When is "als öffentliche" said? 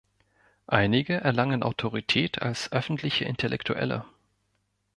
2.41-3.25